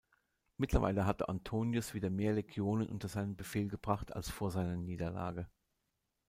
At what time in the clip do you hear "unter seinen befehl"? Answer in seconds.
2.89-3.67